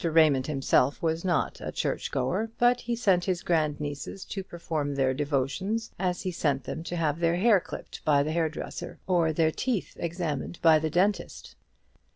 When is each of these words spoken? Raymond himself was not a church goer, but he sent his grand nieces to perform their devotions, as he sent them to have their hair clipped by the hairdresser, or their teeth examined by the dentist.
Raymond 0.03 0.47
himself 0.47 0.99
was 1.03 1.23
not 1.23 1.61
a 1.61 1.71
church 1.71 2.09
goer, 2.09 2.49
but 2.57 2.81
he 2.81 2.95
sent 2.95 3.25
his 3.25 3.43
grand 3.43 3.79
nieces 3.79 4.25
to 4.25 4.43
perform 4.43 4.95
their 4.95 5.13
devotions, 5.13 5.91
as 5.99 6.23
he 6.23 6.31
sent 6.31 6.63
them 6.63 6.81
to 6.85 6.95
have 6.95 7.19
their 7.19 7.35
hair 7.35 7.59
clipped 7.59 8.03
by 8.03 8.23
the 8.23 8.31
hairdresser, 8.31 8.97
or 9.05 9.31
their 9.31 9.51
teeth 9.51 9.95
examined 9.99 10.57
by 10.63 10.79
the 10.79 10.89
dentist. 10.89 11.55